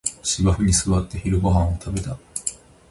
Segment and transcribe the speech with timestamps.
[0.23, 2.17] 芝生に座って昼ごはんを食べた